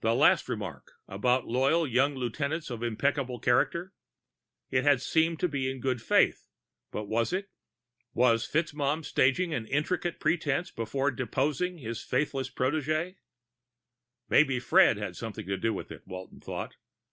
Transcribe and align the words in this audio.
That 0.00 0.14
last 0.14 0.48
remark, 0.48 0.90
about 1.06 1.46
loyal 1.46 1.86
young 1.86 2.16
lieutenants 2.16 2.68
of 2.68 2.82
impeccable 2.82 3.38
character... 3.38 3.92
it 4.72 4.82
had 4.82 5.00
seemed 5.00 5.38
to 5.38 5.46
be 5.46 5.70
in 5.70 5.78
good 5.78 6.02
faith, 6.02 6.48
but 6.90 7.04
was 7.04 7.32
it? 7.32 7.48
Was 8.12 8.44
FitzMaugham 8.44 9.04
staging 9.04 9.54
an 9.54 9.68
intricate 9.68 10.18
pretense 10.18 10.72
before 10.72 11.12
deposing 11.12 11.78
his 11.78 12.02
faithless 12.02 12.50
protégé? 12.50 13.18
Maybe 14.28 14.58
Fred 14.58 14.96
had 14.96 15.14
something 15.14 15.46
to 15.46 15.56
do 15.56 15.72
with 15.72 15.92
it, 15.92 16.04
Walton 16.08 16.40
thought. 16.40 16.74